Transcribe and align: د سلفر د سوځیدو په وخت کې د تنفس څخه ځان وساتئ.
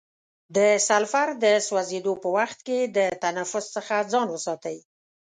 د 0.55 0.57
سلفر 0.87 1.27
د 1.43 1.45
سوځیدو 1.67 2.13
په 2.23 2.27
وخت 2.37 2.59
کې 2.67 2.79
د 2.97 2.99
تنفس 3.23 3.65
څخه 3.75 3.95
ځان 4.11 4.27
وساتئ. 4.31 4.77